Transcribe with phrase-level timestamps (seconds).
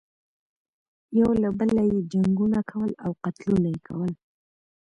[1.19, 4.11] یو له بله یې جنګونه کول او قتلونه یې کول.